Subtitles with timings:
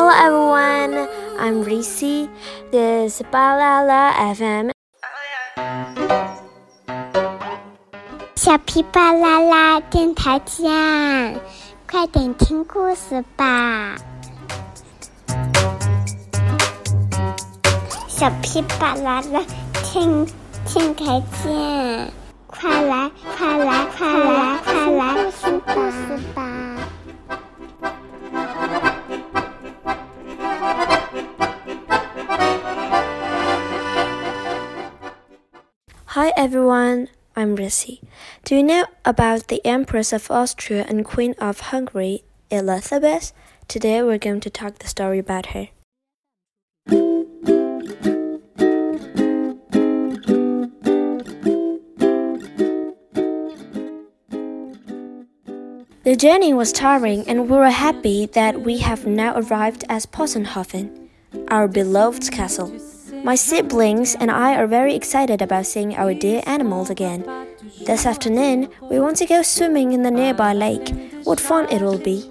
[0.00, 1.06] Hello everyone,
[1.38, 2.30] I'm Risi.
[2.72, 4.72] This is Balala FM.
[8.34, 11.38] 小皮巴啦啦电台见，
[11.90, 13.96] 快点听故事吧！
[18.08, 19.44] 小皮巴啦啦
[19.84, 20.26] 听
[20.64, 22.10] 听台见，
[22.46, 26.49] 快来快来快来快来听故事吧
[36.21, 37.99] ！Hi everyone, I'm Risi.
[38.45, 43.33] Do you know about the Empress of Austria and Queen of Hungary, Elizabeth?
[43.67, 45.69] Today we're going to talk the story about her.
[56.03, 61.09] The journey was tiring, and we were happy that we have now arrived at Possenhofen,
[61.47, 62.90] our beloved castle.
[63.23, 67.23] My siblings and I are very excited about seeing our dear animals again.
[67.85, 70.89] This afternoon, we want to go swimming in the nearby lake.
[71.23, 72.23] What fun it will be!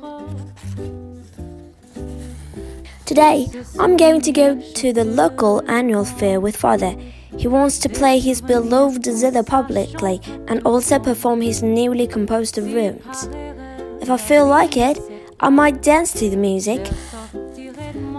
[3.06, 3.46] Today,
[3.78, 6.96] I'm going to go to the local annual fair with father.
[7.38, 13.28] He wants to play his beloved zither publicly and also perform his newly composed runes.
[14.02, 14.98] If I feel like it,
[15.38, 16.84] I might dance to the music.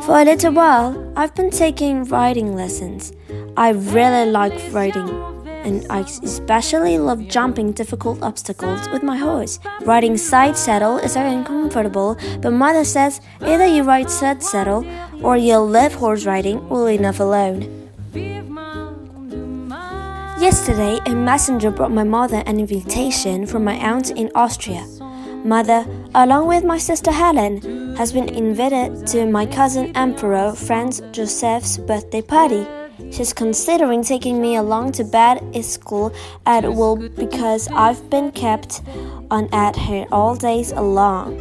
[0.06, 3.14] For a little while, I've been taking riding lessons.
[3.56, 5.08] I really like riding,
[5.46, 9.60] and I especially love jumping difficult obstacles with my horse.
[9.82, 14.84] Riding side saddle is very uncomfortable, but mother says either you ride side saddle
[15.22, 17.90] or you'll leave horse riding well enough alone.
[20.42, 24.84] Yesterday, a messenger brought my mother an invitation from my aunt in Austria.
[25.44, 31.78] Mother, along with my sister Helen, has been invited to my cousin Emperor Franz Joseph's
[31.78, 32.66] birthday party.
[33.12, 36.14] She's considering taking me along to at school
[36.46, 38.82] at will because I've been kept
[39.30, 41.40] on at her all days along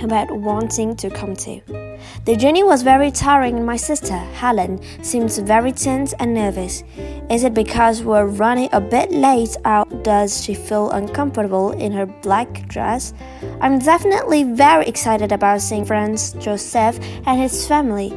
[0.00, 1.87] about wanting to come too.
[2.24, 6.84] The journey was very tiring, and my sister, Helen, seems very tense and nervous.
[7.30, 12.06] Is it because we're running a bit late, or does she feel uncomfortable in her
[12.06, 13.14] black dress?
[13.60, 18.12] I'm definitely very excited about seeing Franz Joseph and his family,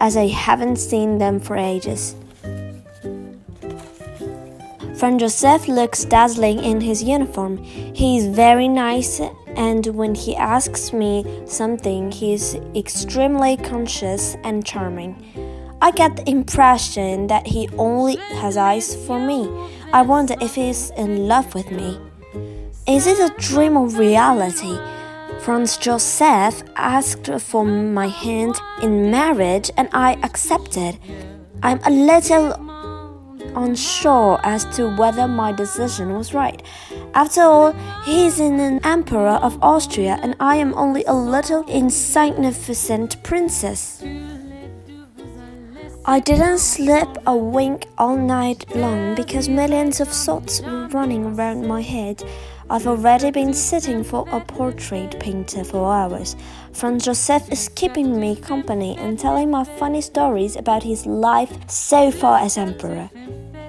[0.00, 2.14] as I haven't seen them for ages.
[4.96, 7.58] Franz Joseph looks dazzling in his uniform.
[7.58, 9.20] He is very nice
[9.56, 15.16] and when he asks me something, he's extremely conscious and charming.
[15.80, 19.50] I get the impression that he only has eyes for me.
[19.92, 21.98] I wonder if he's in love with me.
[22.86, 24.78] Is it a dream or reality?
[25.40, 30.98] Franz Joseph asked for my hand in marriage and I accepted.
[31.62, 32.56] I'm a little
[33.56, 36.62] unsure as to whether my decision was right.
[37.14, 37.72] After all,
[38.04, 44.02] he is an emperor of Austria, and I am only a little insignificant princess.
[46.08, 51.66] I didn't sleep a wink all night long because millions of thoughts were running around
[51.66, 52.22] my head.
[52.70, 56.36] I've already been sitting for a portrait painter for hours.
[56.72, 62.12] Franz Josef is keeping me company and telling my funny stories about his life so
[62.12, 63.10] far as emperor.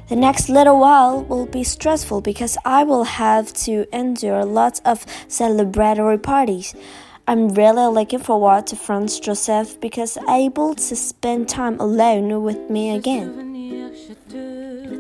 [0.09, 5.05] The next little while will be stressful because I will have to endure lots of
[5.27, 6.73] celebratory parties.
[7.27, 12.91] I'm really looking forward to Franz Joseph because able to spend time alone with me
[12.91, 13.46] again.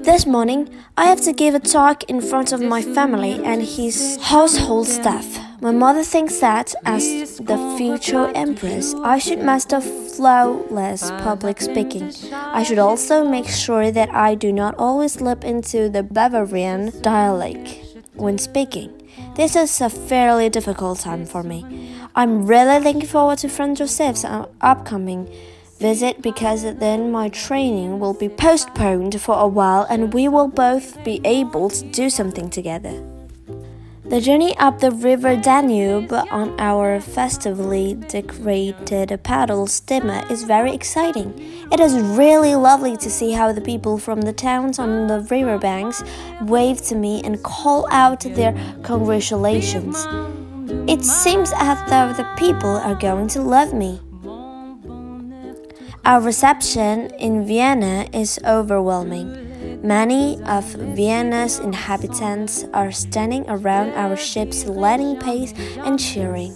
[0.07, 4.17] This morning, I have to give a talk in front of my family and his
[4.21, 5.27] household staff.
[5.59, 12.13] My mother thinks that, as the future empress, I should master flawless public speaking.
[12.31, 17.77] I should also make sure that I do not always slip into the Bavarian dialect
[18.13, 18.89] when speaking.
[19.35, 21.91] This is a fairly difficult time for me.
[22.15, 25.27] I'm really looking forward to Franz Joseph's uh, upcoming
[25.79, 31.03] visit because then my training will be postponed for a while and we will both
[31.03, 33.03] be able to do something together.
[34.09, 41.33] The journey up the river Danube on our festively decorated paddle steamer is very exciting.
[41.73, 45.57] It is really lovely to see how the people from the towns on the river
[45.57, 46.05] banks
[46.41, 50.07] wave to me and call out their congratulations.
[50.89, 53.99] It seems as though the people are going to love me.
[56.07, 59.81] Our reception in Vienna is overwhelming.
[59.85, 60.63] Many of
[60.95, 66.55] Vienna's inhabitants are standing around our ship's landing pace and cheering.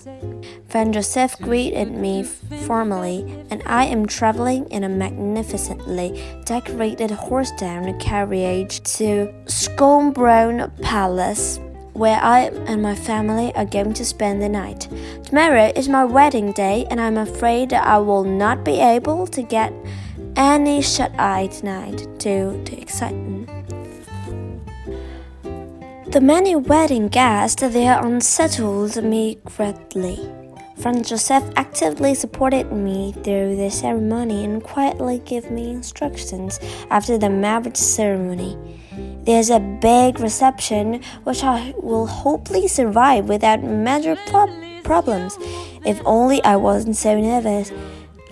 [0.69, 2.23] Franz Joseph greeted me
[2.63, 11.59] formally, and I am traveling in a magnificently decorated horse-drawn carriage to Schönbrunn Palace
[11.93, 14.87] where I and my family are going to spend the night.
[15.23, 19.41] Tomorrow is my wedding day, and I'm afraid that I will not be able to
[19.41, 19.73] get
[20.35, 23.49] any shut eye tonight due to excitement.
[26.11, 30.19] The many wedding guests there unsettled me greatly.
[30.77, 36.59] Franz Joseph actively supported me through the ceremony and quietly gave me instructions
[36.89, 38.57] after the marriage ceremony.
[39.23, 44.15] There's a big reception which I will hopefully survive without major
[44.83, 45.37] problems.
[45.85, 47.71] If only I wasn't so nervous.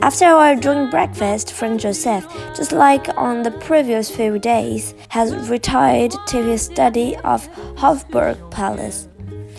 [0.02, 2.26] After our joint breakfast, Franz Joseph,
[2.56, 9.10] just like on the previous few days, has retired to his study of Hofburg Palace.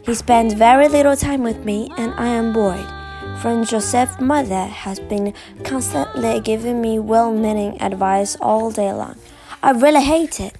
[0.04, 2.86] He spends very little time with me, and I am bored.
[3.40, 9.16] Franz Joseph's mother has been constantly giving me well meaning advice all day long.
[9.62, 10.59] I really hate it.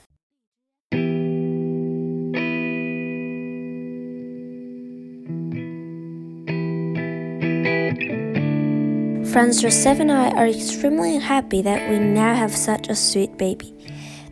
[9.30, 13.74] Franz Joseph and I are extremely happy that we now have such a sweet baby.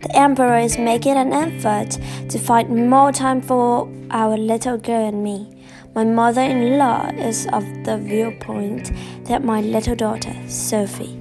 [0.02, 1.98] The Emperor is making an effort
[2.30, 5.54] to find more time for our little girl and me.
[5.94, 8.90] My mother in law is of the viewpoint
[9.26, 11.18] that my little daughter, Sophie,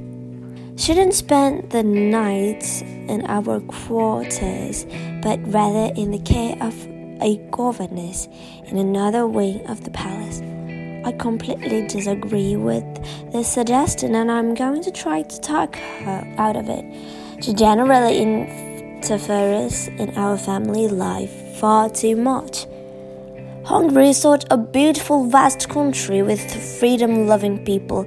[0.78, 4.86] shouldn't spend the nights in our quarters,
[5.22, 6.74] but rather in the care of
[7.22, 8.28] a governess
[8.68, 10.42] in another wing of the palace.
[11.08, 12.84] I completely disagree with
[13.32, 16.84] this suggestion and I'm going to try to talk her out of it.
[17.42, 22.66] She generally interferes in our family life far too much.
[23.64, 26.42] Hungary is such a beautiful, vast country with
[26.78, 28.06] freedom loving people.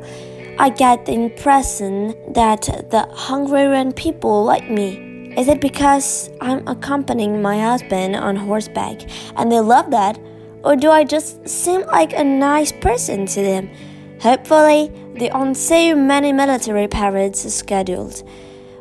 [0.59, 5.33] I get the impression that the Hungarian people like me.
[5.39, 9.01] Is it because I'm accompanying my husband on horseback
[9.37, 10.19] and they love that?
[10.63, 13.71] Or do I just seem like a nice person to them?
[14.21, 18.23] Hopefully, there aren't so many military parades scheduled.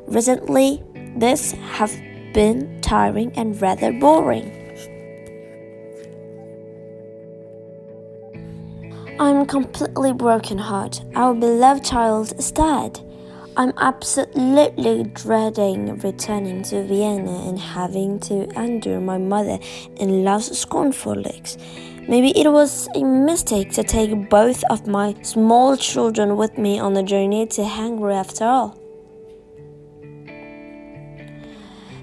[0.08, 0.84] Recently,
[1.16, 1.94] this have
[2.34, 4.56] been tiring and rather boring.
[9.20, 11.02] I'm completely broken heart.
[11.16, 13.02] Our beloved child is dead.
[13.60, 19.60] I'm absolutely dreading returning to Vienna and having to endure my mother
[19.98, 21.58] in law's scornful looks.
[22.08, 26.94] Maybe it was a mistake to take both of my small children with me on
[26.94, 28.80] the journey to Hungary after all.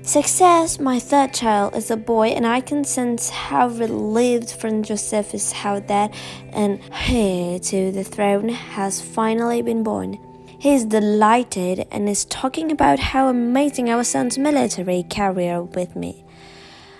[0.02, 5.32] Success, my third child, is a boy, and I can sense how relieved Franz Joseph
[5.32, 6.14] is how that
[6.52, 10.25] and heir to the throne has finally been born.
[10.66, 16.24] He is delighted and is talking about how amazing our son's military career with me.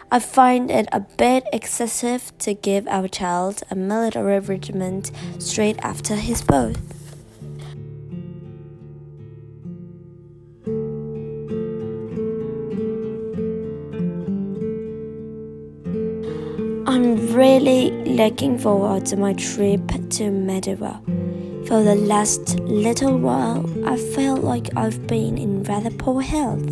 [0.09, 5.11] I find it a bit excessive to give our child a military regiment
[5.41, 6.79] straight after his birth.
[16.87, 21.02] I'm really looking forward to my trip to Madeira.
[21.66, 26.64] For the last little while, I felt like I've been in rather poor health,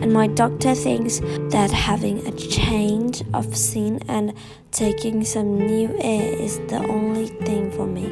[0.00, 1.18] and my doctor thinks
[1.50, 4.32] that having a change of scene and
[4.70, 8.06] taking some new air is the only thing for me.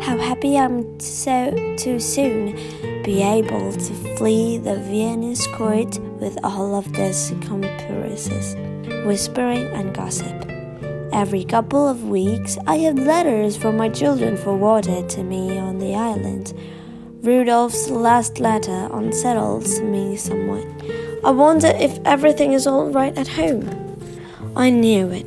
[0.00, 2.54] How happy I'm so to soon
[3.02, 8.54] be able to flee the Viennese court with all of this comparisons,
[9.04, 10.49] whispering and gossip.
[11.12, 15.96] Every couple of weeks, I have letters from my children forwarded to me on the
[15.96, 16.54] island.
[17.22, 20.66] Rudolph's last letter unsettles me somewhat.
[21.24, 23.68] I wonder if everything is all right at home.
[24.54, 25.26] I knew it.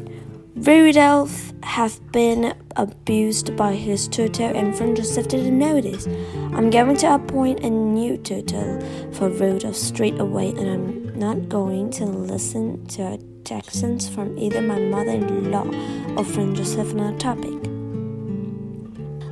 [0.55, 6.07] Rudolph have been abused by his tutor and Joseph didn't notice.
[6.53, 8.79] I'm going to appoint a new tutor
[9.11, 14.79] for Rudolph straight away and I'm not going to listen to objections from either my
[14.79, 15.67] mother-in-law
[16.15, 17.51] or Franz Joseph on a topic.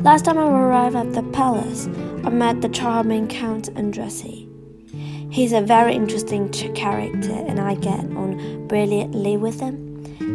[0.03, 1.87] Last time I arrived at the palace,
[2.25, 4.49] I met the charming Count Andrássy.
[5.31, 9.77] He's a very interesting character and I get on brilliantly with him.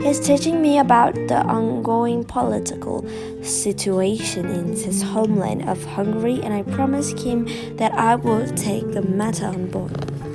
[0.03, 3.07] He's teaching me about the ongoing political
[3.43, 7.45] situation in his homeland of Hungary, and I promised him
[7.77, 10.26] that I will take the matter on board.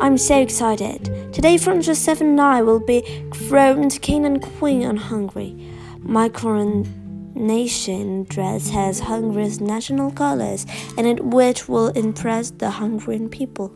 [0.00, 1.04] I'm so excited.
[1.30, 5.54] Today, Franz Joseph and I will be crowned king and queen on Hungary.
[5.98, 10.64] My coronation dress has Hungary's national colors
[10.96, 13.74] and it, which will impress the Hungarian people.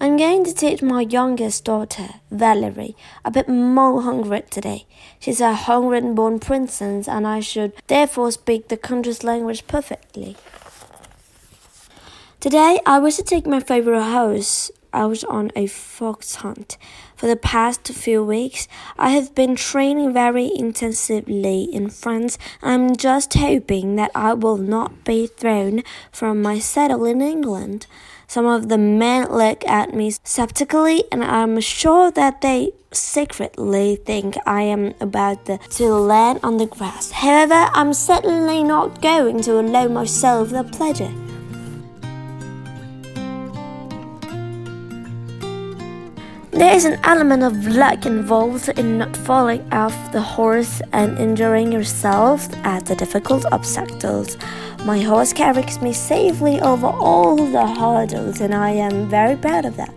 [0.00, 2.96] I'm going to teach my youngest daughter, Valerie,
[3.26, 4.86] a bit more Hungarian today.
[5.20, 10.36] She's a Hungarian born princess, and I should therefore speak the country's language perfectly.
[12.46, 16.78] Today, I wish to take my favorite horse out on a fox hunt.
[17.16, 23.34] For the past few weeks, I have been training very intensively in France, I'm just
[23.34, 27.88] hoping that I will not be thrown from my saddle in England.
[28.28, 34.36] Some of the men look at me skeptically, and I'm sure that they secretly think
[34.46, 37.10] I am about to land on the grass.
[37.10, 41.25] However, I'm certainly not going to allow myself the pleasure.
[46.56, 51.70] There is an element of luck involved in not falling off the horse and injuring
[51.70, 54.38] yourself at the difficult obstacles.
[54.86, 59.76] My horse carries me safely over all the hurdles, and I am very proud of
[59.76, 59.92] that.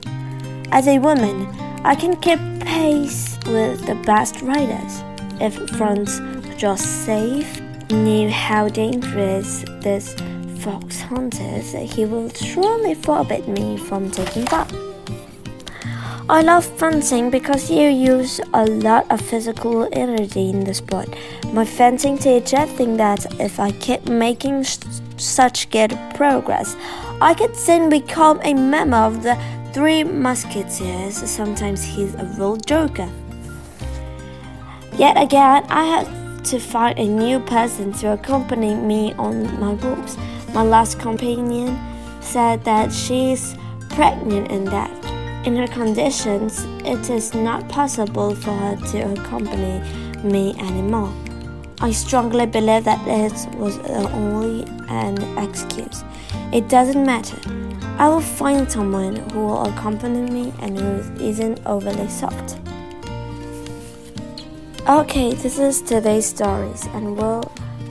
[0.73, 1.47] As a woman,
[1.85, 5.01] I can keep pace with the best riders.
[5.39, 6.19] If Franz
[6.57, 10.13] Joseph knew how dangerous this
[10.59, 14.69] fox hunt is, he will surely forbid me from taking part.
[16.29, 21.09] I love fencing because you use a lot of physical energy in the sport.
[21.53, 24.63] My fencing teacher thinks that if I keep making
[25.17, 26.75] such good progress,
[27.19, 29.35] I could soon become a member of the
[29.73, 31.15] Three Musketeers.
[31.15, 33.09] Sometimes he's a real joker.
[34.93, 40.15] Yet again, I had to find a new person to accompany me on my walks.
[40.53, 41.75] My last companion
[42.21, 43.55] said that she's
[43.89, 44.98] pregnant and that
[45.45, 49.81] in her conditions, it is not possible for her to accompany
[50.23, 51.13] me anymore.
[51.81, 56.03] I strongly believe that it was only an excuse.
[56.51, 57.39] It doesn't matter.
[57.97, 62.57] I will find someone who will accompany me and who isn't overly soft.
[64.87, 67.43] Okay, this is today's stories, and we'll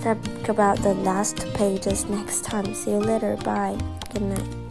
[0.03, 2.75] talk about the last pages next time.
[2.75, 3.37] See you later.
[3.37, 3.79] Bye.
[4.13, 4.68] Good night.